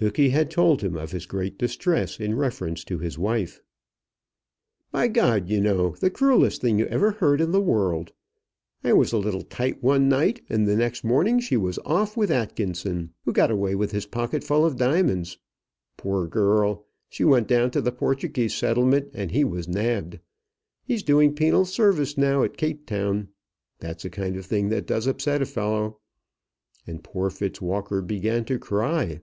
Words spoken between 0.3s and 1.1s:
had told him of